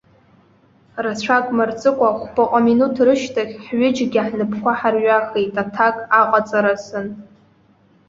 [1.03, 7.07] Рацәак мырҵыкәа хәбаҟа минуҭ рышьҭахь ҳҩыџьагьы ҳнапқәа ҳарҩахеит аҭак аҟаҵаразын.